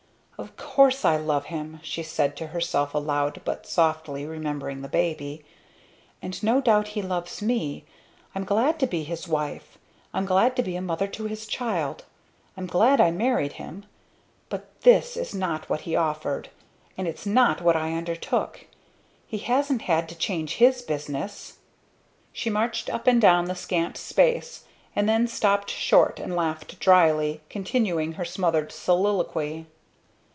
"Of 0.37 0.57
course 0.57 1.05
I 1.05 1.17
love 1.17 1.45
him!" 1.45 1.79
she 1.83 2.01
said 2.01 2.35
to 2.37 2.47
herself 2.47 2.95
aloud 2.95 3.41
but 3.45 3.67
softly, 3.67 4.25
remembering 4.25 4.81
the 4.81 4.87
baby, 4.87 5.45
"And 6.19 6.41
no 6.41 6.59
doubt 6.59 6.89
he 6.97 7.03
loves 7.03 7.43
me! 7.43 7.85
I'm 8.33 8.43
glad 8.43 8.79
to 8.79 8.87
be 8.87 9.03
his 9.03 9.27
wife! 9.27 9.77
I'm 10.15 10.25
glad 10.25 10.55
to 10.55 10.63
be 10.63 10.75
a 10.75 10.81
mother 10.81 11.05
to 11.09 11.25
his 11.25 11.45
child! 11.45 12.05
I'm 12.57 12.65
glad 12.65 12.99
I 12.99 13.11
married 13.11 13.53
him! 13.53 13.85
But 14.49 14.81
this 14.81 15.15
is 15.15 15.35
not 15.35 15.69
what 15.69 15.81
he 15.81 15.95
offered! 15.95 16.49
And 16.97 17.07
it's 17.07 17.27
not 17.27 17.61
what 17.61 17.75
I 17.75 17.93
undertook! 17.93 18.65
He 19.27 19.37
hasn't 19.37 19.83
had 19.83 20.09
to 20.09 20.15
change 20.15 20.55
his 20.55 20.81
business!" 20.81 21.59
She 22.33 22.49
marched 22.49 22.89
up 22.89 23.05
and 23.05 23.21
down 23.21 23.45
the 23.45 23.53
scant 23.53 23.95
space, 23.95 24.63
and 24.95 25.07
then 25.07 25.27
stopped 25.27 25.69
short 25.69 26.19
and 26.19 26.35
laughed 26.35 26.79
drily, 26.79 27.41
continuing 27.47 28.13
her 28.13 28.25
smothered 28.25 28.71
soliloquy. 28.71 29.67